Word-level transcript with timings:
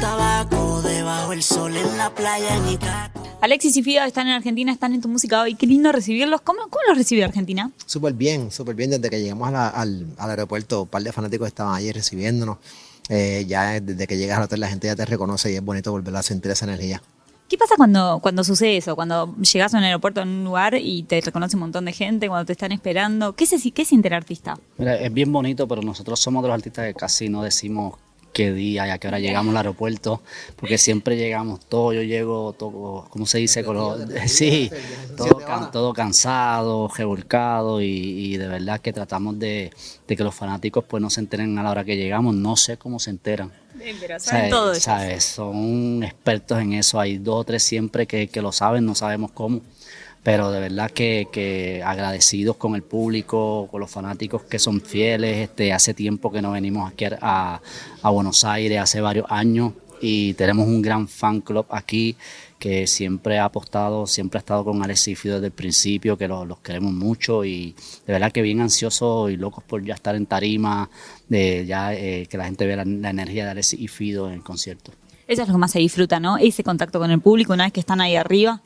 tabaco, 0.00 0.82
debajo 0.82 1.32
el 1.32 1.42
sol 1.42 1.76
en 1.76 1.98
la 1.98 2.10
playa 2.14 2.56
en 2.56 2.68
Itaco. 2.68 3.20
Alexis 3.40 3.76
y 3.76 3.82
Fido 3.82 4.04
están 4.04 4.26
en 4.28 4.34
Argentina, 4.34 4.72
están 4.72 4.92
en 4.94 5.00
tu 5.00 5.08
música 5.08 5.40
hoy. 5.42 5.54
Qué 5.54 5.66
lindo 5.66 5.92
recibirlos. 5.92 6.40
¿Cómo, 6.42 6.62
cómo 6.64 6.80
los 6.88 6.96
recibe 6.98 7.24
Argentina? 7.24 7.70
Súper 7.86 8.12
bien, 8.12 8.50
súper 8.50 8.74
bien. 8.74 8.90
Desde 8.90 9.08
que 9.08 9.20
llegamos 9.20 9.48
a 9.48 9.50
la- 9.50 9.68
al, 9.68 10.06
al 10.18 10.30
aeropuerto, 10.30 10.82
un 10.82 10.88
par 10.88 11.02
de 11.02 11.12
fanáticos 11.12 11.48
estaban 11.48 11.74
allí 11.74 11.90
recibiéndonos. 11.92 12.58
Eh, 13.08 13.44
ya 13.48 13.80
desde 13.80 14.06
que 14.06 14.16
llegas 14.18 14.38
al 14.38 14.44
hotel 14.44 14.60
la 14.60 14.68
gente 14.68 14.86
ya 14.86 14.94
te 14.94 15.04
reconoce 15.04 15.50
y 15.52 15.56
es 15.56 15.64
bonito 15.64 15.90
volver 15.90 16.14
a 16.16 16.22
sentir 16.22 16.50
esa 16.52 16.64
energía. 16.66 17.02
¿Qué 17.48 17.58
pasa 17.58 17.74
cuando, 17.76 18.20
cuando 18.22 18.44
sucede 18.44 18.76
eso? 18.76 18.94
Cuando 18.94 19.34
llegas 19.38 19.74
a 19.74 19.78
un 19.78 19.84
aeropuerto 19.84 20.20
en 20.20 20.28
un 20.28 20.44
lugar 20.44 20.74
y 20.76 21.02
te 21.02 21.20
reconoce 21.20 21.56
un 21.56 21.60
montón 21.60 21.84
de 21.86 21.92
gente, 21.92 22.28
cuando 22.28 22.44
te 22.46 22.52
están 22.52 22.70
esperando. 22.72 23.34
¿Qué, 23.34 23.46
se, 23.46 23.58
qué 23.72 23.84
siente 23.84 24.06
el 24.08 24.14
artista? 24.14 24.56
Mira, 24.78 24.94
es 24.96 25.12
bien 25.12 25.32
bonito, 25.32 25.66
pero 25.66 25.82
nosotros 25.82 26.20
somos 26.20 26.42
de 26.42 26.48
los 26.48 26.54
artistas 26.54 26.86
que 26.86 26.94
casi 26.94 27.28
no 27.28 27.42
decimos 27.42 27.94
qué 28.32 28.52
día 28.52 28.86
y 28.86 28.90
a 28.90 28.98
qué 28.98 29.08
hora 29.08 29.18
llegamos 29.18 29.50
al 29.52 29.56
aeropuerto, 29.58 30.20
porque 30.56 30.78
siempre 30.78 31.16
llegamos 31.16 31.60
todo, 31.66 31.92
yo 31.92 32.02
llego 32.02 32.52
todo, 32.52 33.06
¿cómo 33.10 33.26
se 33.26 33.38
dice? 33.38 33.64
Con 33.64 33.76
los- 33.76 34.00
sí, 34.26 34.70
todo, 35.16 35.38
can- 35.38 35.70
todo 35.72 35.92
cansado, 35.92 36.88
revolcado 36.96 37.80
y, 37.82 37.86
y 37.86 38.36
de 38.36 38.48
verdad 38.48 38.80
que 38.80 38.92
tratamos 38.92 39.38
de, 39.38 39.70
de 40.06 40.16
que 40.16 40.22
los 40.24 40.34
fanáticos 40.34 40.84
pues 40.84 41.00
no 41.02 41.10
se 41.10 41.20
enteren 41.20 41.58
a 41.58 41.62
la 41.62 41.70
hora 41.70 41.84
que 41.84 41.96
llegamos, 41.96 42.34
no 42.34 42.56
sé 42.56 42.76
cómo 42.76 42.98
se 42.98 43.10
enteran. 43.10 43.52
Pero 44.04 44.18
¿Sabes? 44.20 44.50
todo 44.50 44.72
eso. 44.72 44.80
¿Sabes? 44.82 45.24
Son 45.24 46.02
expertos 46.04 46.58
en 46.60 46.74
eso. 46.74 47.00
Hay 47.00 47.18
dos 47.18 47.36
o 47.40 47.44
tres 47.44 47.62
siempre 47.62 48.06
que, 48.06 48.28
que 48.28 48.42
lo 48.42 48.52
saben, 48.52 48.84
no 48.84 48.94
sabemos 48.94 49.30
cómo. 49.32 49.60
Pero 50.22 50.50
de 50.50 50.60
verdad 50.60 50.90
que, 50.90 51.28
que 51.32 51.82
agradecidos 51.84 52.56
con 52.56 52.74
el 52.74 52.82
público, 52.82 53.68
con 53.70 53.80
los 53.80 53.90
fanáticos 53.90 54.42
que 54.42 54.58
son 54.58 54.80
fieles. 54.80 55.38
Este, 55.38 55.72
hace 55.72 55.94
tiempo 55.94 56.30
que 56.30 56.42
no 56.42 56.52
venimos 56.52 56.90
aquí 56.90 57.06
a, 57.20 57.60
a 58.02 58.10
Buenos 58.10 58.44
Aires, 58.44 58.78
hace 58.78 59.00
varios 59.00 59.26
años. 59.30 59.72
Y 60.02 60.34
tenemos 60.34 60.66
un 60.66 60.80
gran 60.80 61.08
fan 61.08 61.40
club 61.40 61.66
aquí 61.68 62.16
que 62.58 62.86
siempre 62.86 63.38
ha 63.38 63.46
apostado, 63.46 64.06
siempre 64.06 64.38
ha 64.38 64.40
estado 64.40 64.64
con 64.64 64.82
Alex 64.84 65.10
Fido 65.16 65.36
desde 65.36 65.46
el 65.46 65.52
principio, 65.52 66.16
que 66.16 66.28
los, 66.28 66.46
los 66.46 66.58
queremos 66.58 66.92
mucho 66.92 67.44
y 67.44 67.74
de 68.06 68.12
verdad 68.12 68.30
que 68.30 68.42
bien 68.42 68.60
ansiosos 68.60 69.30
y 69.30 69.36
locos 69.36 69.64
por 69.64 69.82
ya 69.82 69.94
estar 69.94 70.14
en 70.14 70.26
tarima, 70.26 70.88
de 71.28 71.64
ya 71.66 71.94
eh, 71.94 72.26
que 72.28 72.36
la 72.36 72.44
gente 72.44 72.66
vea 72.66 72.76
la, 72.76 72.84
la 72.84 73.10
energía 73.10 73.44
de 73.44 73.50
Alex 73.52 73.72
y 73.72 73.88
Fido 73.88 74.28
en 74.28 74.34
el 74.34 74.42
concierto. 74.42 74.92
Eso 75.26 75.42
es 75.42 75.48
lo 75.48 75.54
que 75.54 75.58
más 75.58 75.70
se 75.70 75.78
disfruta, 75.78 76.20
¿no? 76.20 76.36
Ese 76.36 76.62
contacto 76.62 76.98
con 76.98 77.10
el 77.10 77.20
público 77.20 77.54
una 77.54 77.64
vez 77.64 77.72
que 77.72 77.80
están 77.80 78.00
ahí 78.00 78.16
arriba. 78.16 78.60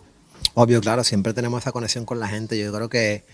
Obvio, 0.55 0.81
claro, 0.81 1.03
siempre 1.03 1.35
tenemos 1.35 1.63
esa 1.63 1.73
conexión 1.73 2.05
con 2.05 2.21
la 2.21 2.29
gente. 2.29 2.59
Yo 2.59 2.73
creo 2.73 2.89
que 2.89 3.25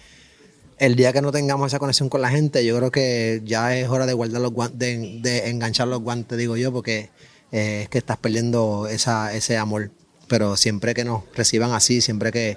el 0.79 0.97
día 0.97 1.13
que 1.13 1.21
no 1.21 1.31
tengamos 1.31 1.67
esa 1.67 1.79
conexión 1.79 2.09
con 2.09 2.23
la 2.23 2.31
gente, 2.31 2.65
yo 2.65 2.77
creo 2.79 2.91
que 2.91 3.43
ya 3.45 3.77
es 3.77 3.89
hora 3.89 4.07
de 4.07 4.15
guardar 4.15 4.41
los 4.41 4.53
guantes, 4.53 5.23
de, 5.23 5.51
enganchar 5.51 5.89
los 5.89 6.01
guantes, 6.01 6.39
digo 6.39 6.57
yo, 6.57 6.73
porque 6.73 7.11
eh, 7.53 7.83
es 7.83 7.89
que 7.91 7.99
estás 7.99 8.17
perdiendo 8.17 8.89
esa, 8.89 9.35
ese 9.35 9.59
amor. 9.59 9.91
Pero 10.29 10.57
siempre 10.57 10.95
que 10.95 11.05
nos 11.05 11.25
reciban 11.35 11.73
así, 11.73 12.01
siempre 12.01 12.33
que, 12.33 12.57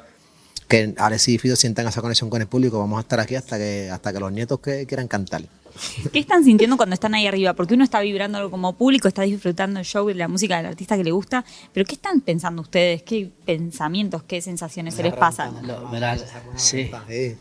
que 0.70 0.94
Alex 0.98 1.28
y 1.28 1.38
Fido 1.38 1.58
sientan 1.58 1.88
esa 1.88 2.02
conexión 2.02 2.30
con 2.30 2.42
el 2.42 2.48
público, 2.48 2.80
vamos 2.80 3.00
a 3.00 3.02
estar 3.02 3.20
aquí 3.20 3.36
hasta 3.36 3.58
que, 3.58 3.90
hasta 3.92 4.14
que 4.14 4.20
los 4.20 4.32
nietos 4.32 4.60
quieran 4.62 5.10
cantar. 5.10 5.44
¿Qué 6.12 6.20
están 6.20 6.44
sintiendo 6.44 6.78
cuando 6.78 6.94
están 6.94 7.14
ahí 7.16 7.28
arriba? 7.28 7.54
Porque 7.54 7.74
uno 7.74 7.84
está 7.84 8.02
vibrando 8.02 8.50
como 8.52 8.74
público, 8.74 9.08
está 9.08 9.24
disfrutando 9.24 9.80
el 9.80 9.86
show 9.86 10.10
y 10.10 10.14
la 10.14 10.28
música 10.28 10.58
del 10.58 10.68
artista 10.68 10.98
que 10.98 11.04
le 11.04 11.12
gusta, 11.12 11.44
pero 11.72 11.86
¿qué 11.86 11.96
están 11.96 12.22
pensando 12.22 12.62
ustedes? 12.62 13.04
¿Qué 13.04 13.32
pensamientos, 13.46 14.24
qué 14.24 14.42
sensaciones 14.42 14.94
se 14.96 15.04
les 15.04 15.14
pasan? 15.14 15.66
Lo, 15.66 15.90
Sí. 16.56 16.90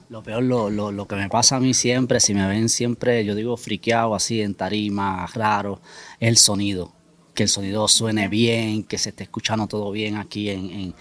lo 0.09 0.23
peor, 0.23 0.43
lo, 0.43 0.71
lo, 0.71 0.93
lo 0.93 1.07
que 1.07 1.17
me 1.17 1.29
pasa 1.29 1.57
a 1.57 1.61
mí 1.61 1.75
siempre, 1.75 2.21
si 2.21 2.35
me 2.35 2.47
ven 2.47 2.69
siempre, 2.69 3.25
yo 3.25 3.35
digo 3.35 3.57
friqueado 3.57 4.15
así 4.15 4.41
en 4.41 4.55
tarima, 4.55 5.27
raro, 5.35 5.81
es 6.19 6.29
el 6.29 6.37
sonido. 6.37 6.93
Que 7.35 7.45
el 7.45 7.49
sonido 7.49 7.89
suene 7.89 8.29
bien, 8.29 8.83
que 8.85 8.99
se 8.99 9.09
esté 9.11 9.25
escuchando 9.25 9.67
todo 9.67 9.91
bien 9.91 10.17
aquí 10.17 10.51
en, 10.51 10.71
en- 10.71 10.95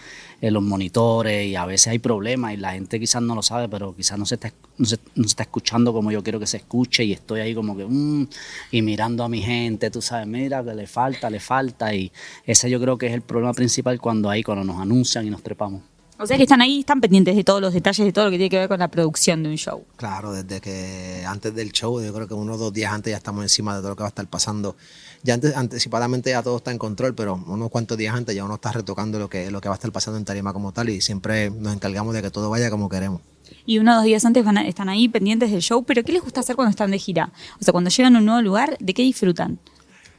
los 0.53 0.63
monitores 0.63 1.45
y 1.47 1.55
a 1.55 1.65
veces 1.65 1.89
hay 1.89 1.99
problemas 1.99 2.53
y 2.53 2.57
la 2.57 2.71
gente 2.73 2.99
quizás 2.99 3.21
no 3.21 3.35
lo 3.35 3.43
sabe, 3.43 3.69
pero 3.69 3.95
quizás 3.95 4.17
no 4.17 4.25
se 4.25 4.35
está, 4.35 4.51
no 4.77 4.85
se, 4.87 4.97
no 5.13 5.23
se 5.23 5.27
está 5.29 5.43
escuchando 5.43 5.93
como 5.93 6.11
yo 6.11 6.23
quiero 6.23 6.39
que 6.39 6.47
se 6.47 6.57
escuche 6.57 7.03
y 7.03 7.11
estoy 7.13 7.41
ahí 7.41 7.53
como 7.53 7.77
que, 7.77 7.85
mm, 7.85 8.27
y 8.71 8.81
mirando 8.81 9.23
a 9.23 9.29
mi 9.29 9.41
gente, 9.41 9.91
tú 9.91 10.01
sabes, 10.01 10.25
mira 10.25 10.63
que 10.63 10.73
le 10.73 10.87
falta, 10.87 11.29
le 11.29 11.39
falta 11.39 11.93
y 11.93 12.11
ese 12.45 12.69
yo 12.71 12.79
creo 12.81 12.97
que 12.97 13.05
es 13.07 13.13
el 13.13 13.21
problema 13.21 13.53
principal 13.53 13.99
cuando 14.01 14.29
ahí, 14.31 14.41
cuando 14.41 14.63
nos 14.63 14.81
anuncian 14.81 15.27
y 15.27 15.29
nos 15.29 15.43
trepamos. 15.43 15.83
O 16.21 16.27
sea 16.27 16.37
que 16.37 16.43
están 16.43 16.61
ahí, 16.61 16.79
están 16.81 17.01
pendientes 17.01 17.35
de 17.35 17.43
todos 17.43 17.59
los 17.61 17.73
detalles, 17.73 18.05
de 18.05 18.11
todo 18.13 18.25
lo 18.25 18.31
que 18.31 18.37
tiene 18.37 18.49
que 18.49 18.59
ver 18.59 18.67
con 18.69 18.79
la 18.79 18.87
producción 18.89 19.41
de 19.43 19.49
un 19.49 19.55
show. 19.57 19.83
Claro, 19.95 20.31
desde 20.33 20.61
que 20.61 21.23
antes 21.25 21.53
del 21.55 21.71
show, 21.71 22.01
yo 22.01 22.13
creo 22.13 22.27
que 22.27 22.33
uno 22.33 22.53
o 22.53 22.57
dos 22.57 22.71
días 22.71 22.93
antes 22.93 23.11
ya 23.11 23.17
estamos 23.17 23.43
encima 23.43 23.73
de 23.75 23.81
todo 23.81 23.89
lo 23.89 23.95
que 23.95 24.03
va 24.03 24.07
a 24.07 24.09
estar 24.09 24.27
pasando. 24.27 24.75
Ya 25.23 25.33
antes, 25.35 25.55
anticipadamente 25.55 26.29
ya 26.31 26.41
todo 26.43 26.57
está 26.57 26.71
en 26.71 26.77
control, 26.77 27.13
pero 27.15 27.41
unos 27.47 27.69
cuantos 27.69 27.97
días 27.97 28.15
antes 28.15 28.35
ya 28.35 28.43
uno 28.45 28.55
está 28.55 28.71
retocando 28.71 29.19
lo 29.19 29.29
que, 29.29 29.51
lo 29.51 29.61
que 29.61 29.69
va 29.69 29.75
a 29.75 29.77
estar 29.77 29.91
pasando 29.91 30.17
en 30.17 30.25
tarima 30.25 30.53
como 30.53 30.71
tal 30.71 30.89
y 30.89 31.01
siempre 31.01 31.49
nos 31.51 31.73
encargamos 31.73 32.13
de 32.13 32.21
que 32.21 32.29
todo 32.31 32.49
vaya 32.49 32.69
como 32.69 32.87
queremos. 32.89 33.21
Y 33.65 33.79
uno 33.79 33.91
o 33.93 33.95
dos 33.95 34.03
días 34.05 34.23
antes 34.25 34.43
van 34.45 34.57
a- 34.59 34.67
están 34.67 34.89
ahí 34.89 35.09
pendientes 35.09 35.51
del 35.51 35.61
show, 35.61 35.83
pero 35.83 36.03
¿qué 36.03 36.11
les 36.13 36.21
gusta 36.23 36.39
hacer 36.39 36.55
cuando 36.55 36.69
están 36.69 36.89
de 36.91 36.97
gira? 36.99 37.31
O 37.59 37.63
sea, 37.63 37.71
cuando 37.71 37.89
llegan 37.89 38.15
a 38.15 38.19
un 38.19 38.25
nuevo 38.25 38.41
lugar, 38.41 38.77
¿de 38.79 38.93
qué 38.93 39.01
disfrutan? 39.03 39.59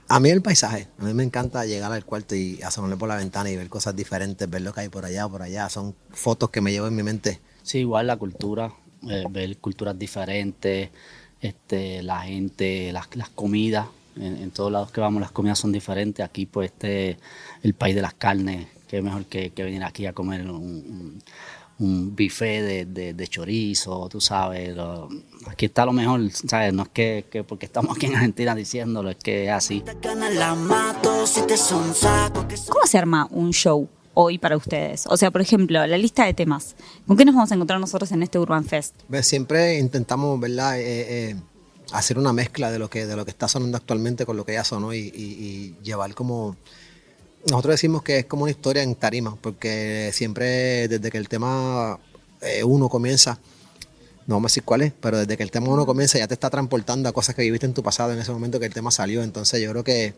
A 0.08 0.20
mí 0.20 0.28
el 0.28 0.42
paisaje, 0.42 0.88
a 0.98 1.04
mí 1.04 1.14
me 1.14 1.22
encanta 1.22 1.64
llegar 1.64 1.90
al 1.92 2.04
cuarto 2.04 2.34
y 2.34 2.60
asomarme 2.62 2.96
por 2.96 3.08
la 3.08 3.16
ventana 3.16 3.50
y 3.50 3.56
ver 3.56 3.68
cosas 3.68 3.96
diferentes, 3.96 4.48
ver 4.48 4.62
lo 4.62 4.72
que 4.72 4.82
hay 4.82 4.88
por 4.88 5.04
allá, 5.04 5.28
por 5.28 5.42
allá. 5.42 5.68
Son 5.68 5.94
fotos 6.10 6.50
que 6.50 6.60
me 6.60 6.70
llevo 6.70 6.86
en 6.86 6.96
mi 6.96 7.02
mente. 7.02 7.40
Sí, 7.62 7.78
igual 7.78 8.08
la 8.08 8.16
cultura, 8.16 8.72
eh, 9.08 9.24
ver 9.30 9.56
culturas 9.58 9.98
diferentes, 9.98 10.90
este, 11.40 12.02
la 12.02 12.20
gente, 12.20 12.92
las, 12.92 13.08
comidas. 13.34 13.86
En, 14.16 14.50
todos 14.50 14.70
lados 14.70 14.92
que 14.92 15.00
vamos 15.00 15.22
las 15.22 15.30
comidas 15.30 15.58
son 15.58 15.72
diferentes. 15.72 16.24
Aquí 16.24 16.44
pues 16.44 16.70
este 16.70 17.16
el 17.62 17.74
país 17.74 17.94
de 17.94 18.02
las 18.02 18.14
carnes, 18.14 18.66
que 18.88 19.00
mejor 19.00 19.24
que, 19.24 19.50
venir 19.56 19.82
aquí 19.84 20.04
a 20.06 20.12
comer 20.12 20.48
un, 20.50 21.22
un 21.78 22.14
buffet 22.14 22.62
de, 22.62 22.84
de- 22.86 23.14
de 23.14 23.28
chorizo, 23.28 24.08
tú 24.08 24.20
sabes. 24.20 24.74
lo- 24.76 25.08
aquí 25.46 25.66
está 25.66 25.84
lo 25.84 25.92
mejor, 25.92 26.20
¿sabes? 26.30 26.72
No 26.72 26.82
es 26.84 26.88
que, 26.90 27.24
que 27.30 27.42
porque 27.44 27.66
estamos 27.66 27.96
aquí 27.96 28.06
en 28.06 28.14
Argentina 28.14 28.54
diciéndolo, 28.54 29.10
es 29.10 29.16
que 29.16 29.44
es 29.46 29.50
así. 29.50 29.82
¿Cómo 32.68 32.86
se 32.86 32.98
arma 32.98 33.26
un 33.30 33.52
show 33.52 33.88
hoy 34.14 34.38
para 34.38 34.56
ustedes? 34.56 35.06
O 35.06 35.16
sea, 35.16 35.30
por 35.30 35.40
ejemplo, 35.40 35.86
la 35.86 35.98
lista 35.98 36.24
de 36.24 36.34
temas. 36.34 36.76
¿Con 37.06 37.16
qué 37.16 37.24
nos 37.24 37.34
vamos 37.34 37.50
a 37.50 37.54
encontrar 37.54 37.80
nosotros 37.80 38.10
en 38.12 38.22
este 38.22 38.38
Urban 38.38 38.64
Fest? 38.64 38.94
Ves, 39.08 39.26
Siempre 39.26 39.78
intentamos, 39.78 40.38
¿verdad? 40.40 40.78
Eh, 40.80 41.30
eh, 41.30 41.36
hacer 41.92 42.18
una 42.18 42.32
mezcla 42.32 42.70
de 42.70 42.78
lo 42.78 42.88
que 42.88 43.06
de 43.06 43.16
lo 43.16 43.24
que 43.24 43.30
está 43.30 43.48
sonando 43.48 43.76
actualmente 43.76 44.24
con 44.24 44.36
lo 44.36 44.44
que 44.46 44.52
ya 44.54 44.64
sonó 44.64 44.94
y, 44.94 44.98
y- 44.98 45.04
y 45.14 45.76
llevar 45.82 46.14
como 46.14 46.56
nosotros 47.50 47.74
decimos 47.74 48.02
que 48.02 48.18
es 48.18 48.26
como 48.26 48.44
una 48.44 48.50
historia 48.50 48.82
en 48.82 48.94
tarima 48.94 49.36
porque 49.40 50.10
siempre 50.12 50.88
desde 50.88 51.10
que 51.10 51.18
el 51.18 51.28
tema 51.28 51.98
eh, 52.40 52.64
uno 52.64 52.88
comienza 52.88 53.38
no 54.26 54.36
vamos 54.36 54.50
a 54.50 54.52
decir 54.52 54.62
cuál 54.62 54.82
es 54.82 54.92
pero 55.00 55.18
desde 55.18 55.36
que 55.36 55.42
el 55.42 55.50
tema 55.50 55.68
uno 55.68 55.84
comienza 55.84 56.18
ya 56.18 56.28
te 56.28 56.34
está 56.34 56.50
transportando 56.50 57.08
a 57.08 57.12
cosas 57.12 57.34
que 57.34 57.42
viviste 57.42 57.66
en 57.66 57.74
tu 57.74 57.82
pasado 57.82 58.12
en 58.12 58.18
ese 58.20 58.30
momento 58.32 58.60
que 58.60 58.66
el 58.66 58.74
tema 58.74 58.90
salió. 58.90 59.22
Entonces 59.22 59.60
yo 59.60 59.70
creo 59.70 59.84
que 59.84 60.14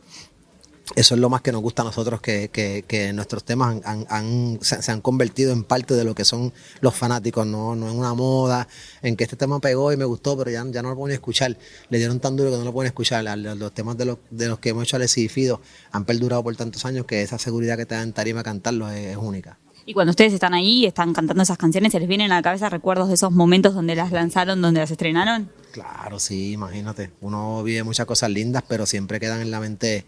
eso 0.96 1.14
es 1.14 1.20
lo 1.20 1.30
más 1.30 1.40
que 1.40 1.50
nos 1.52 1.62
gusta 1.62 1.82
a 1.82 1.84
nosotros, 1.86 2.20
que, 2.20 2.50
que- 2.50 2.84
que 2.86 3.12
nuestros 3.12 3.42
temas 3.44 3.76
han- 3.76 3.82
han- 3.84 4.06
han- 4.10 4.58
se, 4.60 4.82
se 4.82 4.92
han 4.92 5.00
convertido 5.00 5.52
en 5.52 5.64
parte 5.64 5.94
de 5.94 6.04
lo 6.04 6.14
que 6.14 6.24
son 6.24 6.52
los 6.80 6.94
fanáticos, 6.94 7.46
no, 7.46 7.74
no 7.74 7.90
en 7.90 7.96
una 7.98 8.12
moda, 8.14 8.68
en 9.02 9.16
que 9.16 9.24
este 9.24 9.36
tema 9.36 9.60
pegó 9.60 9.92
y 9.92 9.96
me 9.96 10.04
gustó, 10.04 10.36
pero 10.36 10.50
ya, 10.50 10.64
ya 10.70 10.82
no 10.82 10.90
lo 10.90 10.96
pueden 10.96 11.14
escuchar. 11.14 11.56
Le 11.88 11.98
dieron 11.98 12.20
tan 12.20 12.36
duro 12.36 12.50
que 12.50 12.58
no 12.58 12.64
lo 12.64 12.72
pueden 12.72 12.88
escuchar. 12.88 13.24
Los, 13.38 13.72
temas 13.72 13.96
de 13.96 14.04
los, 14.04 14.18
de 14.30 14.48
los 14.48 14.58
que 14.58 14.70
hemos 14.70 14.84
hecho 14.84 14.98
y 15.20 15.28
Fido 15.28 15.60
han 15.92 16.04
perdurado 16.04 16.42
por 16.42 16.54
tantos 16.56 16.84
años 16.84 17.06
que 17.06 17.22
esa 17.22 17.38
seguridad 17.38 17.76
que 17.76 17.86
te 17.86 17.94
da 17.94 18.02
en 18.02 18.12
tarima 18.12 18.42
cantarlos 18.42 18.92
es, 18.92 19.12
es 19.12 19.16
única. 19.16 19.58
Y 19.86 19.92
cuando 19.92 20.10
ustedes 20.10 20.32
están 20.32 20.54
ahí 20.54 20.80
y 20.80 20.86
están 20.86 21.12
cantando 21.12 21.42
esas 21.42 21.58
canciones, 21.58 21.92
¿se 21.92 22.00
les 22.00 22.08
vienen 22.08 22.32
a 22.32 22.36
la 22.36 22.42
cabeza 22.42 22.70
recuerdos 22.70 23.08
de 23.08 23.14
esos 23.14 23.32
momentos 23.32 23.74
donde 23.74 23.94
las 23.94 24.12
lanzaron, 24.12 24.62
donde 24.62 24.80
las 24.80 24.90
estrenaron? 24.90 25.50
Claro, 25.72 26.18
sí, 26.18 26.52
imagínate. 26.52 27.10
Uno 27.20 27.62
vive 27.62 27.82
muchas 27.82 28.06
cosas 28.06 28.30
lindas, 28.30 28.62
pero 28.66 28.86
siempre 28.86 29.20
quedan 29.20 29.42
en 29.42 29.50
la 29.50 29.60
mente 29.60 30.06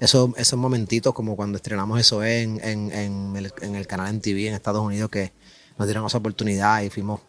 esos, 0.00 0.30
esos 0.36 0.58
momentitos 0.58 1.14
como 1.14 1.36
cuando 1.36 1.56
estrenamos 1.56 2.00
eso 2.00 2.24
en, 2.24 2.60
en, 2.64 2.92
en 2.92 3.36
el, 3.36 3.52
en 3.60 3.74
el 3.74 3.86
canal 3.86 4.12
MTV 4.14 4.48
en 4.48 4.54
Estados 4.54 4.82
Unidos 4.82 5.10
que 5.10 5.32
nos 5.78 5.86
dieron 5.86 6.06
esa 6.06 6.18
oportunidad 6.18 6.82
y 6.82 6.90
fuimos 6.90 7.20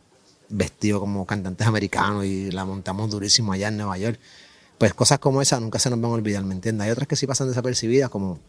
vestidos 0.49 0.99
como 0.99 1.25
cantantes 1.25 1.65
americanos 1.65 2.25
y 2.25 2.51
la 2.51 2.65
montamos 2.65 3.09
durísimo 3.09 3.53
allá 3.53 3.69
en 3.69 3.77
Nueva 3.77 3.97
York. 3.97 4.19
Pues 4.77 4.93
cosas 4.93 5.19
como 5.19 5.41
esas 5.41 5.61
nunca 5.61 5.79
se 5.79 5.89
nos 5.89 5.99
van 6.01 6.11
a 6.11 6.15
olvidar, 6.15 6.43
¿me 6.43 6.53
entiendes? 6.53 6.85
Hay 6.85 6.91
otras 6.91 7.07
que 7.07 7.15
sí 7.15 7.25
pasan 7.25 7.47
desapercibidas 7.47 8.09
como 8.09 8.39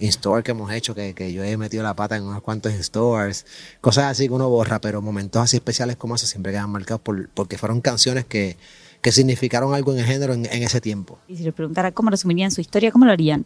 in-store 0.00 0.42
que 0.42 0.50
hemos 0.50 0.72
hecho, 0.72 0.94
que, 0.94 1.14
que 1.14 1.32
yo 1.32 1.44
he 1.44 1.56
metido 1.56 1.82
la 1.82 1.94
pata 1.94 2.16
en 2.16 2.24
unos 2.24 2.42
cuantos 2.42 2.72
in-stores, 2.72 3.46
cosas 3.80 4.06
así 4.06 4.26
que 4.26 4.34
uno 4.34 4.48
borra, 4.48 4.80
pero 4.80 5.00
momentos 5.02 5.42
así 5.42 5.58
especiales 5.58 5.96
como 5.96 6.16
esos 6.16 6.28
siempre 6.28 6.52
quedan 6.52 6.70
marcados 6.70 7.02
por, 7.02 7.28
porque 7.30 7.58
fueron 7.58 7.80
canciones 7.80 8.24
que, 8.24 8.56
que 9.02 9.12
significaron 9.12 9.74
algo 9.74 9.92
en 9.92 9.98
el 10.00 10.04
género 10.06 10.32
en, 10.34 10.46
en 10.46 10.62
ese 10.62 10.80
tiempo. 10.80 11.18
Y 11.28 11.36
si 11.36 11.44
les 11.44 11.54
preguntara 11.54 11.92
cómo 11.92 12.10
resumirían 12.10 12.50
su 12.50 12.60
historia, 12.60 12.90
¿cómo 12.92 13.04
lo 13.06 13.12
harían? 13.12 13.44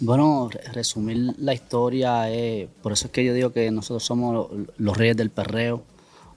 Bueno, 0.00 0.48
re- 0.50 0.60
resumir 0.72 1.34
la 1.38 1.54
historia, 1.54 2.30
es, 2.30 2.68
por 2.82 2.92
eso 2.92 3.06
es 3.06 3.12
que 3.12 3.24
yo 3.24 3.32
digo 3.32 3.52
que 3.52 3.70
nosotros 3.70 4.04
somos 4.04 4.34
lo- 4.34 4.50
los 4.76 4.96
reyes 4.96 5.16
del 5.16 5.30
perreo. 5.30 5.82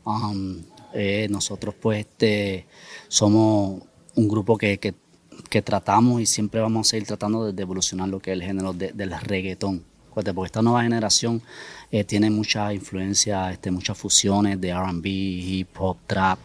Um, 0.06 0.60
eh, 0.94 1.28
nosotros 1.30 1.76
pues 1.80 2.00
este, 2.00 2.66
somos 3.10 3.82
un 4.16 4.28
grupo 4.28 4.58
que, 4.58 4.78
que 4.80 4.94
que 5.50 5.62
tratamos 5.62 6.22
y 6.22 6.26
siempre 6.26 6.60
vamos 6.60 6.88
a 6.88 6.90
seguir 6.92 7.08
tratando 7.08 7.52
de, 7.52 7.62
evolucionar 7.62 8.08
lo 8.10 8.20
que 8.20 8.32
es 8.32 8.36
el 8.36 8.44
género 8.44 8.74
del 8.74 9.12
reggaetón. 9.20 9.84
Porque 10.14 10.34
esta 10.46 10.62
nueva 10.62 10.84
generación 10.84 11.42
eh, 11.92 12.04
tiene 12.04 12.30
mucha 12.30 12.74
influencia, 12.74 13.52
este, 13.52 13.72
muchas 13.72 13.98
fusiones 13.98 14.60
de 14.62 14.74
RB, 14.74 15.06
hip 15.06 15.70
hop, 15.80 15.98
trap, 16.06 16.40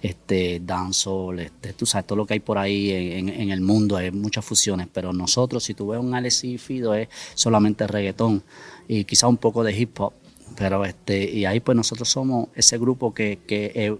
este, 0.00 0.60
dancehall, 0.64 1.40
este, 1.40 1.72
tú 1.72 1.86
sabes, 1.86 2.06
todo 2.06 2.18
lo 2.18 2.26
que 2.26 2.34
hay 2.34 2.40
por 2.40 2.58
ahí 2.58 2.90
en, 2.92 3.50
el 3.50 3.60
mundo, 3.60 3.96
hay 3.96 4.10
muchas 4.10 4.44
fusiones, 4.44 4.86
pero 4.92 5.12
nosotros, 5.12 5.64
si 5.64 5.74
tú 5.74 5.88
ves 5.88 6.00
un 6.00 6.14
Alexis 6.14 6.60
Fido, 6.60 6.94
es 6.94 7.08
solamente 7.34 7.86
reggaetón 7.86 8.42
y 8.86 9.04
quizá 9.04 9.26
un 9.26 9.38
poco 9.38 9.64
de 9.64 9.76
hip 9.76 9.98
hop, 10.00 10.12
pero 10.56 10.84
este, 10.84 11.30
y 11.30 11.44
ahí 11.44 11.60
pues 11.60 11.74
nosotros 11.74 12.08
somos 12.08 12.48
ese 12.54 12.78
grupo 12.78 13.12
que, 13.12 13.40
que 13.46 13.72
eh, 13.74 13.96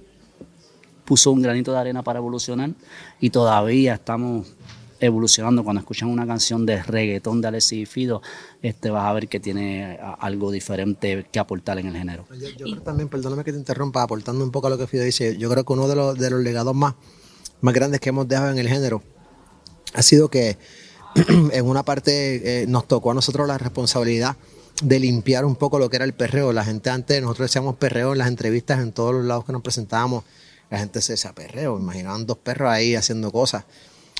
puso 1.05 1.32
un 1.32 1.43
granito 1.43 1.72
de 1.72 1.78
arena 1.78 2.02
para 2.02 2.19
evolucionar 2.19 2.70
y 3.20 3.31
todavía 3.31 3.94
estamos 3.94 4.46
evolucionando. 5.04 5.64
Cuando 5.64 5.80
escuchan 5.80 6.08
una 6.08 6.26
canción 6.26 6.66
de 6.66 6.82
reggaetón 6.82 7.40
de 7.40 7.48
Alexis 7.48 7.82
y 7.82 7.86
Fido, 7.86 8.22
este, 8.62 8.90
vas 8.90 9.04
a 9.04 9.12
ver 9.12 9.28
que 9.28 9.40
tiene 9.40 9.98
algo 10.18 10.50
diferente 10.50 11.26
que 11.30 11.38
aportar 11.38 11.78
en 11.78 11.86
el 11.86 11.96
género. 11.96 12.26
Yo, 12.56 12.64
creo 12.66 12.82
también, 12.82 13.08
perdóname 13.08 13.44
que 13.44 13.52
te 13.52 13.58
interrumpa, 13.58 14.02
aportando 14.02 14.44
un 14.44 14.50
poco 14.50 14.66
a 14.66 14.70
lo 14.70 14.78
que 14.78 14.86
Fido 14.86 15.04
dice, 15.04 15.36
yo 15.36 15.50
creo 15.50 15.64
que 15.64 15.72
uno 15.72 15.88
de 15.88 15.96
los, 15.96 16.18
de 16.18 16.30
los 16.30 16.40
legados 16.40 16.74
más, 16.74 16.94
más 17.60 17.74
grandes 17.74 18.00
que 18.00 18.10
hemos 18.10 18.28
dejado 18.28 18.50
en 18.50 18.58
el 18.58 18.68
género 18.68 19.02
ha 19.94 20.02
sido 20.02 20.28
que 20.28 20.58
en 21.52 21.66
una 21.66 21.84
parte 21.84 22.62
eh, 22.62 22.66
nos 22.66 22.86
tocó 22.88 23.12
a 23.12 23.14
nosotros 23.14 23.46
la 23.46 23.58
responsabilidad 23.58 24.36
de 24.82 24.98
limpiar 24.98 25.44
un 25.44 25.56
poco 25.56 25.78
lo 25.78 25.88
que 25.88 25.96
era 25.96 26.04
el 26.04 26.14
perreo. 26.14 26.52
La 26.52 26.64
gente 26.64 26.90
antes, 26.90 27.20
nosotros 27.22 27.48
decíamos 27.48 27.76
perreo 27.76 28.12
en 28.12 28.18
las 28.18 28.28
entrevistas, 28.28 28.80
en 28.80 28.92
todos 28.92 29.14
los 29.14 29.24
lados 29.24 29.44
que 29.44 29.52
nos 29.52 29.62
presentábamos, 29.62 30.24
la 30.70 30.78
gente 30.78 31.00
se 31.00 31.12
decía 31.12 31.32
perreo, 31.32 31.78
imaginaban 31.78 32.26
dos 32.26 32.38
perros 32.38 32.70
ahí 32.70 32.94
haciendo 32.94 33.30
cosas. 33.30 33.64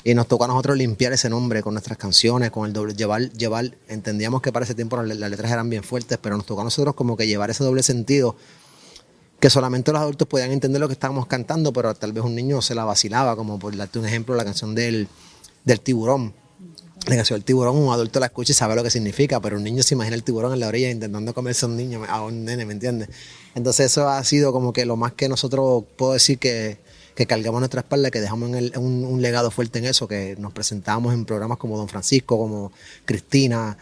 Y 0.07 0.13
nos 0.13 0.27
tocó 0.27 0.43
a 0.43 0.47
nosotros 0.47 0.77
limpiar 0.77 1.13
ese 1.13 1.31
nombre 1.31 1.63
con 1.63 1.73
nuestras 1.73 1.97
canciones, 1.97 2.51
con 2.51 2.67
el 2.67 2.73
doble, 2.73 2.93
llevar, 2.93 3.31
llevar, 3.31 3.75
entendíamos 3.87 4.39
que 4.39 4.51
para 4.51 4.63
ese 4.63 4.75
tiempo 4.75 5.01
las, 5.01 5.17
letras 5.17 5.51
eran 5.51 5.67
bien 5.67 5.81
fuertes, 5.83 6.19
pero 6.21 6.37
nos 6.37 6.45
tocó 6.45 6.61
a 6.61 6.63
nosotros 6.63 6.93
como 6.93 7.17
que 7.17 7.25
llevar 7.25 7.49
ese 7.49 7.63
doble 7.63 7.81
sentido, 7.81 8.35
que 9.39 9.49
solamente 9.49 9.91
los 9.91 9.99
adultos 9.99 10.27
podían 10.27 10.51
entender 10.51 10.79
lo 10.79 10.87
que 10.87 10.93
estábamos 10.93 11.25
cantando, 11.25 11.73
pero 11.73 11.91
tal 11.95 12.13
vez 12.13 12.23
un 12.23 12.35
niño 12.35 12.61
se 12.61 12.75
la 12.75 12.85
vacilaba, 12.85 13.35
como 13.35 13.57
por 13.57 13.75
darte 13.75 13.97
un 13.97 14.05
ejemplo, 14.05 14.35
la 14.35 14.45
canción 14.45 14.75
del, 14.75 15.07
del 15.63 15.81
tiburón. 15.81 16.35
La 17.07 17.15
canción 17.15 17.39
del 17.39 17.43
tiburón, 17.43 17.75
un 17.75 17.91
adulto 17.91 18.19
la 18.19 18.27
escucha 18.27 18.51
y 18.51 18.55
sabe 18.55 18.75
lo 18.75 18.83
que 18.83 18.91
significa, 18.91 19.41
pero 19.41 19.57
un 19.57 19.63
niño 19.63 19.81
se 19.81 19.95
imagina 19.95 20.15
el 20.15 20.23
tiburón 20.23 20.53
en 20.53 20.59
la 20.59 20.67
orilla 20.67 20.91
intentando 20.91 21.33
comerse 21.33 21.65
a 21.65 21.69
un 21.69 21.77
niño, 21.77 22.03
a 22.07 22.21
un 22.21 22.45
nene, 22.45 22.63
¿me 22.67 22.73
entiendes? 22.73 23.09
Entonces 23.55 23.87
eso 23.87 24.07
ha 24.07 24.23
sido 24.23 24.53
como 24.53 24.71
que 24.71 24.85
lo 24.85 24.97
más 24.97 25.13
que 25.13 25.27
nosotros 25.29 25.83
puedo 25.97 26.13
decir 26.13 26.37
que 26.37 26.84
que 27.15 27.25
cargamos 27.25 27.61
nuestra 27.61 27.79
espalda, 27.81 28.11
que 28.11 28.19
dejamos 28.19 28.49
un, 28.75 29.21
legado 29.21 29.49
fuerte 29.49 29.79
en 29.79 29.85
eso, 29.85 30.07
que 30.07 30.35
nos 30.37 30.51
presentamos 30.51 31.13
en 31.13 31.25
programas 31.25 31.57
como 31.57 31.77
Don 31.77 31.87
Francisco, 31.87 32.37
como 32.37 32.73
Cristina, 33.05 33.77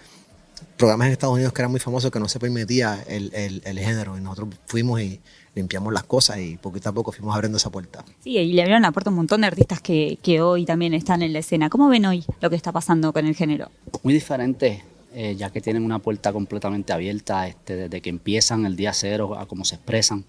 programas 0.77 1.07
en 1.07 1.13
Estados 1.13 1.33
Unidos 1.33 1.51
que 1.51 1.61
eran 1.61 1.71
muy 1.71 1.79
famosos 1.79 2.11
que 2.11 2.19
no 2.19 2.29
se 2.29 2.39
permitía 2.39 3.03
el, 3.07 3.31
género. 3.79 4.17
Y 4.17 4.21
nosotros 4.21 4.49
fuimos 4.67 5.01
y 5.01 5.19
limpiamos 5.55 5.91
las 5.91 6.03
cosas 6.03 6.39
y 6.39 6.57
poquito 6.57 6.89
a 6.89 6.91
poco 6.93 7.11
fuimos 7.11 7.33
abriendo 7.35 7.57
esa 7.57 7.71
puerta. 7.71 8.05
Sí, 8.23 8.37
y 8.37 8.53
le 8.53 8.61
abrieron 8.61 8.83
la 8.83 8.91
puerta 8.91 9.09
a 9.09 9.11
un 9.11 9.17
montón 9.17 9.41
de 9.41 9.47
artistas 9.47 9.81
que, 9.81 10.41
hoy 10.41 10.65
también 10.65 10.93
están 10.93 11.23
en 11.23 11.33
la 11.33 11.39
escena. 11.39 11.69
¿Cómo 11.69 11.89
ven 11.89 12.05
hoy 12.05 12.23
lo 12.39 12.49
que 12.51 12.55
está 12.55 12.71
pasando 12.71 13.13
con 13.13 13.25
el 13.25 13.35
género? 13.35 13.71
Muy 14.03 14.13
diferente. 14.13 14.83
Eh, 15.15 15.35
ya 15.35 15.51
que 15.51 15.61
tienen 15.61 15.83
una 15.83 15.99
puerta 15.99 16.33
completamente 16.33 16.91
abierta 16.91 17.47
este, 17.47 17.75
desde 17.75 18.01
que 18.01 18.09
empiezan 18.09 18.65
el 18.65 18.75
día 18.75 18.93
cero 18.93 19.37
a 19.37 19.45
cómo 19.45 19.63
se 19.63 19.75
expresan. 19.75 20.25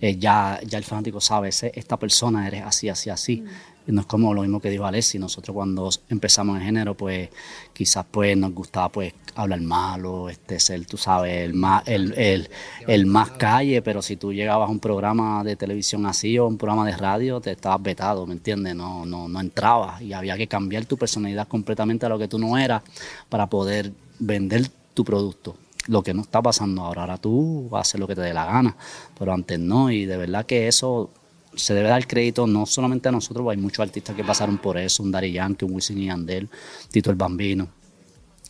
Eh, 0.00 0.16
ya, 0.16 0.58
ya 0.66 0.78
el 0.78 0.84
fanático 0.84 1.20
sabe, 1.20 1.50
esta 1.50 1.98
persona 1.98 2.46
eres 2.46 2.62
así, 2.64 2.88
así, 2.88 3.10
así. 3.10 3.36
Mm. 3.36 3.48
No 3.94 4.02
es 4.02 4.06
como 4.06 4.32
lo 4.32 4.42
mismo 4.42 4.60
que 4.60 4.70
dijo 4.70 4.86
Alessi, 4.86 5.18
nosotros 5.18 5.54
cuando 5.54 5.90
empezamos 6.08 6.58
en 6.58 6.64
género, 6.64 6.96
pues 6.96 7.28
quizás 7.72 8.06
pues 8.10 8.36
nos 8.36 8.52
gustaba 8.52 8.88
pues 8.88 9.12
hablar 9.34 9.60
malo, 9.62 10.28
este 10.28 10.60
ser, 10.60 10.86
tú 10.86 10.96
sabes, 10.96 11.44
el 11.44 11.54
más, 11.54 11.82
el, 11.86 12.12
el, 12.16 12.48
el, 12.86 13.06
más 13.06 13.32
calle, 13.32 13.82
pero 13.82 14.00
si 14.00 14.16
tú 14.16 14.32
llegabas 14.32 14.68
a 14.68 14.72
un 14.72 14.78
programa 14.78 15.42
de 15.42 15.56
televisión 15.56 16.06
así 16.06 16.38
o 16.38 16.46
un 16.46 16.56
programa 16.56 16.86
de 16.86 16.96
radio, 16.96 17.40
te 17.40 17.50
estabas 17.52 17.82
vetado, 17.82 18.26
¿me 18.26 18.34
entiendes? 18.34 18.76
No, 18.76 19.04
no, 19.06 19.28
no 19.28 19.40
entrabas 19.40 20.00
y 20.02 20.12
había 20.12 20.36
que 20.36 20.46
cambiar 20.46 20.84
tu 20.84 20.96
personalidad 20.96 21.48
completamente 21.48 22.06
a 22.06 22.08
lo 22.08 22.18
que 22.18 22.28
tú 22.28 22.38
no 22.38 22.56
eras 22.56 22.82
para 23.28 23.48
poder 23.48 23.92
vender 24.18 24.68
tu 24.94 25.04
producto 25.04 25.56
lo 25.90 26.02
que 26.02 26.14
no 26.14 26.22
está 26.22 26.40
pasando 26.40 26.82
ahora. 26.82 27.02
Ahora 27.02 27.18
tú 27.18 27.68
hacer 27.76 28.00
lo 28.00 28.06
que 28.06 28.14
te 28.14 28.20
dé 28.22 28.32
la 28.32 28.46
gana, 28.46 28.76
pero 29.18 29.32
antes 29.32 29.58
no. 29.58 29.90
Y 29.90 30.06
de 30.06 30.16
verdad 30.16 30.46
que 30.46 30.68
eso 30.68 31.10
se 31.54 31.74
debe 31.74 31.88
dar 31.88 32.06
crédito 32.06 32.46
no 32.46 32.64
solamente 32.64 33.08
a 33.08 33.12
nosotros, 33.12 33.46
hay 33.50 33.56
muchos 33.56 33.82
artistas 33.82 34.14
que 34.14 34.22
pasaron 34.22 34.58
por 34.58 34.78
eso, 34.78 35.02
un 35.02 35.10
Dari 35.10 35.32
Yankee, 35.32 35.64
un 35.64 35.74
Wisin 35.74 35.98
y 35.98 36.06
Yandel, 36.06 36.48
Tito 36.90 37.10
el 37.10 37.16
Bambino, 37.16 37.68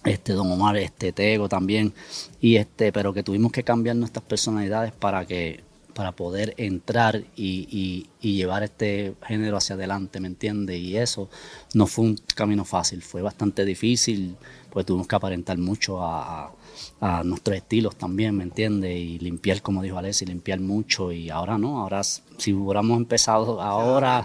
este 0.05 0.35
Don 0.35 0.53
Omar, 0.53 0.77
este 0.77 1.13
Tego 1.13 1.49
también, 1.49 1.95
y 2.43 2.57
este, 2.57 2.93
pero 2.93 3.15
que 3.15 3.23
tuvimos 3.23 3.53
que 3.53 3.65
cambiar 3.65 3.97
nuestras 3.97 4.25
personalidades 4.25 4.93
para 4.93 5.25
que 5.25 5.65
para 6.01 6.13
poder 6.13 6.55
entrar 6.57 7.25
y, 7.37 8.07
llevar 8.23 8.63
este 8.63 9.13
género 9.27 9.59
hacia 9.59 9.75
adelante, 9.75 10.19
¿me 10.19 10.29
entiendes? 10.29 10.79
Y 10.79 10.97
eso 10.97 11.29
no 11.75 11.87
fue 11.87 12.07
un 12.07 12.17
camino 12.35 12.65
fácil, 12.65 13.03
fue 13.03 13.21
bastante 13.21 13.67
difícil, 13.67 14.35
pues 14.71 14.87
tuvimos 14.87 15.07
que 15.07 15.17
aparentar 15.17 15.59
mucho 15.59 16.03
a 16.03 16.55
a 17.03 17.23
nuestros 17.23 17.55
estilos 17.59 17.97
también, 17.97 18.35
¿me 18.35 18.45
entiendes? 18.45 18.97
Y 18.97 19.19
limpiar, 19.19 19.61
como 19.61 19.83
dijo 19.83 19.99
Alessi, 19.99 20.25
limpiar 20.25 20.61
mucho 20.61 21.13
y 21.13 21.29
ahora 21.29 21.59
no, 21.59 21.81
ahora 21.81 22.03
si 22.03 22.55
hubiéramos 22.55 22.97
empezado 22.97 23.61
ahora... 23.61 24.25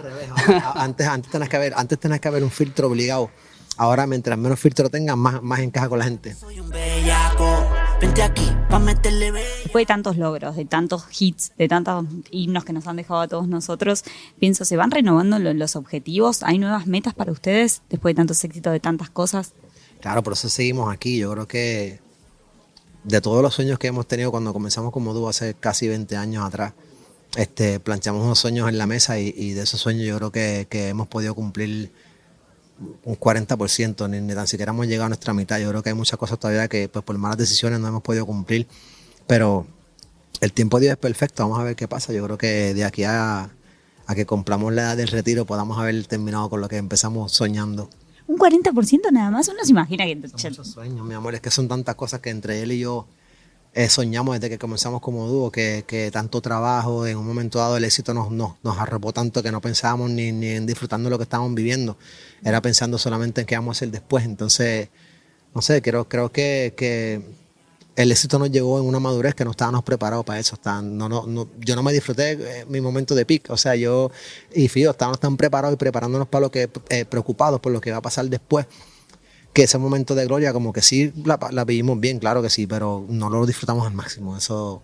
antes, 0.76 1.06
antes 1.08 1.30
tenés 1.30 1.50
que 1.50 1.58
haber, 1.58 1.74
antes 1.76 2.00
tenés 2.00 2.22
que 2.22 2.30
haber 2.30 2.44
un 2.44 2.52
filtro 2.52 2.88
obligado. 2.88 3.30
Ahora, 3.76 4.08
mientras 4.08 4.38
menos 4.38 4.58
filtro 4.58 4.90
tengas, 4.90 5.18
más, 5.18 5.44
más 5.44 5.60
encaja 5.60 5.90
con 5.90 6.00
la 6.00 6.06
gente. 6.06 6.34
Soy 6.34 6.62
un 6.62 6.70
bellaco, 6.70 7.68
vente 8.00 8.24
aquí, 8.24 8.48
pa' 8.70 8.80
meterle 8.80 9.32
Después 9.32 9.84
de 9.84 9.86
tantos 9.86 10.18
logros, 10.18 10.56
de 10.56 10.66
tantos 10.66 11.06
hits, 11.20 11.52
de 11.58 11.68
tantos 11.68 12.06
himnos 12.32 12.66
que 12.66 12.74
nos 12.74 12.88
han 12.88 12.98
dejado 12.98 13.22
a 13.22 13.28
todos 13.28 13.48
nosotros, 13.48 14.04
pienso, 14.40 14.66
¿se 14.66 14.76
van 14.78 14.92
renovando 14.92 15.40
los 15.40 15.76
objetivos? 15.76 16.44
¿Hay 16.44 16.58
nuevas 16.58 16.88
metas 16.88 17.14
para 17.14 17.32
ustedes 17.32 17.82
después 17.90 18.14
de 18.14 18.18
tantos 18.18 18.44
éxitos, 18.44 18.74
de 18.74 18.80
tantas 18.80 19.10
cosas? 19.10 19.54
Claro, 20.02 20.24
por 20.24 20.34
eso 20.34 20.50
seguimos 20.50 20.94
aquí. 20.94 21.18
Yo 21.18 21.32
creo 21.32 21.48
que 21.48 22.00
de 23.04 23.22
todos 23.22 23.42
los 23.42 23.54
sueños 23.54 23.80
que 23.80 23.88
hemos 23.88 24.08
tenido 24.08 24.32
cuando 24.32 24.52
comenzamos 24.52 24.92
como 24.92 25.14
dúo 25.14 25.30
hace 25.30 25.54
casi 25.54 25.88
20 25.88 26.18
años 26.18 26.46
atrás, 26.46 26.74
este, 27.36 27.80
planteamos 27.80 28.24
unos 28.24 28.40
sueños 28.40 28.70
en 28.70 28.78
la 28.78 28.88
mesa 28.88 29.20
y, 29.20 29.54
de 29.54 29.62
esos 29.62 29.80
sueños 29.80 30.06
yo 30.06 30.18
creo 30.18 30.32
que, 30.32 30.90
hemos 30.90 31.08
podido 31.08 31.36
cumplir 31.36 31.92
un 33.04 33.18
40%, 33.18 34.10
ni, 34.10 34.22
ni, 34.22 34.34
tan 34.34 34.48
siquiera 34.48 34.72
hemos 34.72 34.88
llegado 34.88 35.06
a 35.06 35.10
nuestra 35.10 35.34
mitad. 35.34 35.60
Yo 35.60 35.70
creo 35.70 35.84
que 35.84 35.90
hay 35.90 35.96
muchas 35.96 36.20
cosas 36.20 36.40
todavía 36.40 36.68
que 36.68 36.90
pues, 36.90 37.04
por 37.04 37.18
malas 37.18 37.38
decisiones 37.38 37.80
no 37.80 37.88
hemos 37.88 38.02
podido 38.02 38.26
cumplir, 38.26 38.68
pero 39.28 39.66
el 40.42 40.52
tiempo 40.52 40.78
de 40.78 40.88
Dios 40.88 40.94
es 40.94 41.00
perfecto, 41.00 41.44
vamos 41.44 41.60
a 41.60 41.64
ver 41.64 41.76
qué 41.76 41.88
pasa. 41.88 42.14
Yo 42.14 42.24
creo 42.26 42.38
que 42.38 42.74
de 42.74 42.84
aquí 42.84 43.04
a, 43.04 43.50
a 44.08 44.16
que 44.16 44.26
compramos 44.26 44.74
la 44.74 44.84
edad 44.84 44.98
del 44.98 45.08
retiro 45.08 45.46
podamos 45.46 45.78
haber 45.78 46.06
terminado 46.08 46.50
con 46.50 46.62
lo 46.62 46.68
que 46.68 46.78
empezamos 46.78 47.32
soñando 47.32 47.90
un 48.28 48.38
40% 48.38 49.12
nada 49.12 49.30
más, 49.30 49.48
uno 49.48 49.60
se 49.64 49.72
imagina 49.72 50.06
que... 50.06 50.28
Son 50.28 50.52
muchos 50.52 50.68
sueños, 50.68 51.06
mi 51.06 51.14
amor, 51.14 51.36
es 51.36 51.42
que 51.42 51.52
son 51.52 51.68
tantas 51.68 51.96
cosas 51.96 52.22
que 52.22 52.32
entre 52.32 52.62
él 52.62 52.72
y 52.72 52.80
yo 52.80 53.06
eh, 53.76 53.90
soñamos 53.90 54.36
desde 54.36 54.50
que 54.50 54.58
comenzamos 54.58 55.02
como 55.02 55.28
dúo, 55.28 55.52
que, 55.52 55.84
que, 55.86 56.10
tanto 56.10 56.42
trabajo, 56.42 57.06
en 57.06 57.18
un 57.18 57.28
momento 57.28 57.60
dado 57.60 57.76
el 57.78 57.84
éxito 57.84 58.14
nos, 58.14 58.32
nos, 58.32 58.54
nos 58.64 58.80
arropó 58.80 59.12
tanto 59.14 59.44
que 59.44 59.52
no 59.52 59.60
pensábamos 59.62 60.10
ni, 60.10 60.32
ni 60.32 60.48
en 60.48 60.66
disfrutando 60.66 61.10
lo 61.10 61.18
que 61.18 61.24
estábamos 61.24 61.54
viviendo, 61.54 61.98
era 62.44 62.62
pensando 62.62 62.98
solamente 62.98 63.42
en 63.42 63.48
qué 63.48 63.56
vamos 63.56 63.76
a 63.76 63.78
hacer 63.78 63.92
después, 63.92 64.24
entonces, 64.24 64.90
no 65.54 65.62
sé, 65.62 65.82
creo, 65.82 66.08
creo 66.08 66.32
que, 66.32 66.74
que 66.78 67.22
el 67.96 68.12
éxito 68.12 68.40
nos 68.40 68.52
llegó 68.52 68.80
en 68.80 68.86
una 68.86 69.00
madurez 69.00 69.36
que 69.36 69.46
no 69.46 69.52
estábamos 69.52 69.84
preparados 69.84 70.26
para 70.26 70.40
eso. 70.40 70.58
no, 70.84 71.10
no, 71.10 71.50
yo 71.60 71.76
no 71.76 71.84
me 71.84 71.94
disfruté 71.94 72.32
eh, 72.32 72.66
mi 72.68 72.82
momento 72.82 73.16
de 73.16 73.26
pic. 73.26 73.50
O 73.50 73.58
sea, 73.58 73.76
yo 73.76 74.12
y 74.54 74.68
Fido 74.68 74.92
estábamos 74.92 75.20
tan 75.20 75.38
preparados 75.38 75.76
y 75.76 75.78
preparándonos 75.78 76.28
para 76.28 76.42
lo 76.42 76.52
que, 76.52 76.70
eh, 76.90 77.06
preocupados 77.06 77.60
por 77.62 77.72
lo 77.72 77.80
que 77.80 77.92
va 77.92 77.98
a 77.98 78.02
pasar 78.02 78.26
después, 78.26 78.66
que 79.56 79.64
ese 79.64 79.80
momento 79.80 80.14
de 80.14 80.26
gloria, 80.26 80.54
como 80.54 80.72
que 80.72 80.84
sí 80.84 81.12
la, 81.24 81.40
la 81.52 81.66
vivimos 81.66 82.00
bien, 82.00 82.20
claro 82.20 82.44
que 82.44 82.52
sí, 82.52 82.68
pero 82.68 83.06
no 83.10 83.32
lo 83.32 83.48
disfrutamos 83.48 83.88
al 83.88 83.94
máximo. 83.94 84.38
Eso 84.38 84.84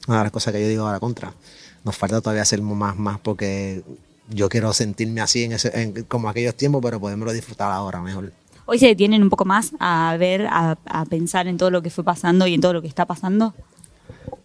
es 0.00 0.06
una 0.06 0.18
de 0.18 0.24
las 0.24 0.32
cosas 0.32 0.52
que 0.52 0.60
yo 0.60 0.68
digo 0.68 0.86
a 0.86 0.92
la 0.92 1.00
contra. 1.00 1.34
Nos 1.82 1.96
falta 1.96 2.20
todavía 2.20 2.42
hacer 2.42 2.62
más, 2.62 2.96
más, 2.96 3.18
porque 3.18 3.82
yo 4.28 4.48
quiero 4.48 4.72
sentirme 4.72 5.20
así 5.22 5.44
en 5.44 5.52
ese, 5.52 6.04
como 6.06 6.28
aquellos 6.28 6.54
tiempos, 6.54 6.80
pero 6.82 7.00
podemos 7.00 7.32
disfrutar 7.32 7.72
ahora 7.72 8.00
mejor 8.00 8.32
hoy 8.70 8.78
se 8.78 8.86
detienen 8.86 9.24
un 9.24 9.30
poco 9.30 9.44
más 9.44 9.72
a 9.80 10.16
ver, 10.16 10.46
a, 10.48 10.76
pensar 11.08 11.48
en 11.48 11.56
todo 11.56 11.72
lo 11.72 11.82
que 11.82 11.90
fue 11.90 12.04
pasando 12.04 12.46
y 12.46 12.54
en 12.54 12.60
todo 12.60 12.72
lo 12.72 12.82
que 12.82 12.86
está 12.86 13.04
pasando? 13.04 13.52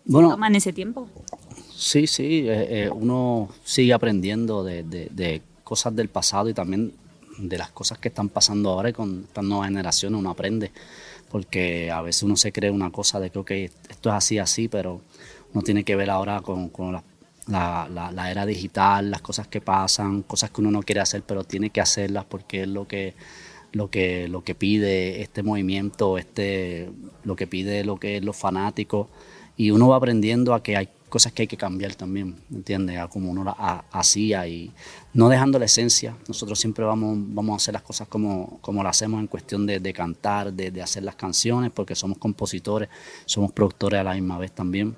Bueno, 0.04 0.32
¿Toman 0.32 0.56
ese 0.56 0.74
tiempo? 0.74 1.08
Sí, 1.76 2.08
sí, 2.08 2.48
eh, 2.48 2.86
eh, 2.86 2.90
uno 2.92 3.50
sigue 3.64 3.94
aprendiendo 3.94 4.64
de, 4.64 5.42
cosas 5.64 5.96
del 5.96 6.10
pasado 6.10 6.50
y 6.50 6.56
también 6.56 6.92
de 7.38 7.58
las 7.58 7.72
cosas 7.72 7.98
que 7.98 8.10
están 8.10 8.30
pasando 8.30 8.70
ahora 8.70 8.90
y 8.90 8.94
con 8.94 9.26
estas 9.28 9.44
nuevas 9.44 9.68
generaciones 9.68 10.20
uno 10.20 10.30
aprende, 10.30 10.72
porque 11.30 11.92
a 11.92 12.02
veces 12.02 12.24
uno 12.24 12.36
se 12.36 12.52
cree 12.52 12.72
una 12.72 12.92
cosa 12.92 13.20
de 13.20 13.32
que 13.32 13.72
esto 13.90 14.10
es 14.10 14.16
así, 14.16 14.40
así, 14.40 14.68
pero 14.68 15.02
uno 15.54 15.62
tiene 15.64 15.84
que 15.84 15.96
ver 15.96 16.10
ahora 16.10 16.42
con, 16.42 16.72
la, 17.48 17.88
la, 17.90 18.32
era 18.32 18.46
digital, 18.46 19.12
las 19.12 19.22
cosas 19.22 19.48
que 19.48 19.62
pasan, 19.62 20.24
cosas 20.24 20.52
que 20.52 20.62
uno 20.62 20.72
no 20.72 20.84
quiere 20.84 21.02
hacer, 21.02 21.24
pero 21.24 21.44
tiene 21.44 21.70
que 21.70 21.82
hacerlas 21.82 22.26
porque 22.26 22.64
es 22.64 22.68
lo 22.68 22.88
que, 22.88 23.14
lo 23.72 23.90
que, 23.90 24.28
lo 24.28 24.44
que 24.44 24.56
pide 24.56 25.22
este 25.22 25.44
movimiento, 25.44 26.18
este, 26.18 26.90
lo 27.24 27.36
que 27.36 27.48
pide 27.48 27.84
lo 27.84 27.98
que 27.98 28.18
es 28.18 28.24
los 28.24 28.36
fanáticos. 28.36 29.08
Y 29.58 29.72
uno 29.72 29.90
va 29.90 29.98
aprendiendo 29.98 30.54
a 30.54 30.64
que 30.64 30.76
hay 30.76 30.90
cosas 31.16 31.32
que 31.32 31.44
hay 31.44 31.48
que 31.48 31.56
cambiar 31.56 31.96
también, 31.96 32.36
¿entiendes? 32.52 32.98
A 33.00 33.08
como 33.08 33.32
uno 33.32 33.46
la 33.46 33.86
hacía 33.94 34.46
y 34.50 34.74
no 35.14 35.30
dejando 35.30 35.58
la 35.58 35.64
esencia. 35.64 36.14
Nosotros 36.28 36.60
siempre 36.60 36.84
vamos, 36.84 37.18
vamos 37.18 37.54
a 37.54 37.56
hacer 37.56 37.74
las 37.74 37.84
cosas 37.84 38.10
como, 38.10 38.60
como 38.60 38.84
las 38.84 38.98
hacemos 38.98 39.22
en 39.22 39.28
cuestión 39.28 39.66
de, 39.66 39.94
cantar, 39.94 40.52
de, 40.52 40.72
de 40.72 40.82
hacer 40.82 41.04
las 41.04 41.16
canciones, 41.16 41.72
porque 41.74 41.96
somos 41.96 42.18
compositores, 42.18 42.90
somos 43.26 43.54
productores 43.54 44.02
a 44.02 44.04
la 44.04 44.14
misma 44.14 44.38
vez 44.38 44.52
también 44.52 44.98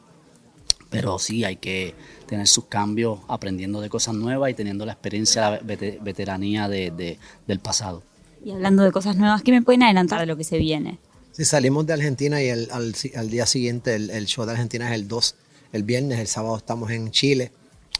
pero 0.89 1.19
sí 1.19 1.43
hay 1.43 1.57
que 1.57 1.93
tener 2.27 2.47
sus 2.47 2.65
cambios 2.65 3.19
aprendiendo 3.27 3.79
de 3.79 3.89
cosas 3.89 4.15
nuevas 4.15 4.49
y 4.49 4.53
teniendo 4.55 4.85
la 4.85 4.93
experiencia, 4.93 5.51
la 5.51 5.59
veteranía 5.59 6.67
de, 6.67 7.19
del 7.45 7.59
pasado. 7.59 8.01
Y 8.43 8.51
hablando 8.51 8.81
de 8.83 8.91
cosas 8.91 9.17
nuevas, 9.17 9.43
¿qué 9.43 9.51
me 9.51 9.61
pueden 9.61 9.83
adelantar 9.83 10.21
de 10.21 10.25
lo 10.25 10.37
que 10.37 10.45
se 10.45 10.57
viene? 10.57 10.97
Sí, 11.37 11.45
salimos 11.45 11.85
de 11.85 11.93
Argentina 11.93 12.41
y 12.41 12.47
el, 12.47 12.67
al, 12.71 13.29
día 13.29 13.45
siguiente 13.45 13.93
el, 13.93 14.25
show 14.25 14.43
de 14.47 14.53
Argentina 14.53 14.87
es 14.87 14.95
el 14.95 15.07
2, 15.07 15.35
el 15.73 15.83
viernes, 15.83 16.19
el 16.19 16.27
sábado 16.27 16.57
estamos 16.57 16.91
en 16.91 17.11
Chile, 17.11 17.51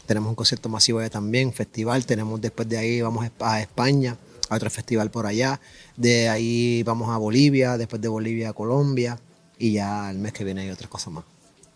tenemos 0.06 0.28
un 0.28 0.34
concierto 0.34 0.68
masivo 0.68 1.00
allá 1.00 1.10
también, 1.10 1.52
festival, 1.52 2.06
tenemos 2.06 2.40
después 2.40 2.68
de 2.68 2.78
ahí 2.78 3.00
vamos 3.00 3.30
a 3.40 3.60
España, 3.60 4.16
a 4.48 4.56
otro 4.56 4.70
festival 4.70 5.10
por 5.10 5.26
allá, 5.26 5.60
de 5.96 6.28
ahí 6.28 6.82
vamos 6.82 7.10
a 7.10 7.18
Bolivia, 7.18 7.76
después 7.76 8.00
de 8.00 8.08
Bolivia 8.08 8.50
a 8.50 8.52
Colombia 8.52 9.18
y 9.58 9.72
ya 9.72 10.10
el 10.10 10.18
mes 10.18 10.32
que 10.32 10.44
viene 10.44 10.62
hay 10.62 10.70
otras 10.70 10.88
cosas 10.88 11.12
más. 11.12 11.24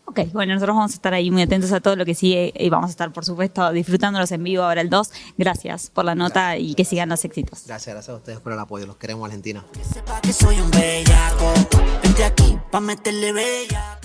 Ok, 0.04 0.20
bueno, 0.32 0.52
nosotros 0.54 0.76
vamos 0.76 0.92
a 0.92 0.94
estar 0.94 1.14
ahí 1.14 1.30
muy 1.30 1.42
atentos 1.42 1.72
a 1.72 1.80
todo 1.80 1.96
lo 1.96 2.04
que 2.04 2.14
sigue 2.14 2.52
y 2.56 2.68
vamos 2.68 2.88
a 2.88 2.90
estar, 2.90 3.12
por 3.12 3.24
supuesto, 3.24 3.72
disfrutándolos 3.72 4.30
en 4.32 4.42
vivo 4.42 4.62
ahora 4.62 4.80
el 4.80 4.90
2. 4.90 5.10
Gracias 5.38 5.90
por 5.90 6.04
la 6.04 6.14
nota 6.14 6.58
y 6.58 6.74
que 6.74 6.84
sigan 6.84 7.08
los 7.08 7.24
éxitos. 7.24 7.62
Gracias, 7.66 7.94
gracias 7.94 8.14
a 8.14 8.18
ustedes 8.18 8.40
por 8.40 8.52
el 8.52 8.58
apoyo. 8.58 8.84
Los 8.84 8.96
queremos, 8.96 9.24
Argentina. 9.24 9.64
Que 9.72 9.84
sepa 9.84 10.20
que 10.20 10.32
soy 10.32 10.60
un 10.60 10.70
bellaco. 10.70 11.54
Vente 12.02 12.24
aquí 12.24 12.58
pa' 12.70 12.80
meterle 12.80 13.32
bella. 13.32 14.00